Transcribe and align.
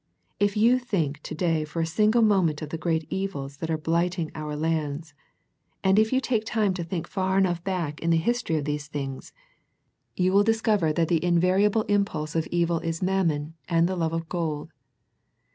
If 0.39 0.57
you 0.57 0.79
think 0.79 1.21
to 1.21 1.35
day 1.35 1.63
for 1.63 1.79
a 1.79 1.85
single 1.85 2.23
moment 2.23 2.63
of 2.63 2.69
the 2.69 2.77
great 2.79 3.05
evils 3.11 3.57
that 3.57 3.69
are 3.69 3.77
blighiiing 3.77 4.31
our 4.33 4.55
lands, 4.55 5.13
and 5.83 5.99
if 5.99 6.11
you 6.11 6.19
take 6.19 6.43
time 6.43 6.73
to 6.73 6.83
think 6.83 7.07
far 7.07 7.37
enough 7.37 7.63
back 7.63 7.99
in 8.01 8.09
The 8.09 8.17
Pergamum 8.17 8.19
Letter 8.19 8.23
89 8.23 8.25
the 8.25 8.25
history 8.25 8.55
of 8.57 8.65
these 8.65 8.87
things, 8.87 9.33
you 10.15 10.33
will 10.33 10.43
discover 10.43 10.91
that 10.91 11.07
the 11.07 11.23
invariable 11.23 11.83
impulse 11.83 12.35
of 12.35 12.47
evil 12.47 12.79
is 12.79 13.03
Mammon, 13.03 13.53
and 13.69 13.87
the 13.87 13.95
love 13.95 14.13
of 14.13 14.27
gold. 14.27 14.71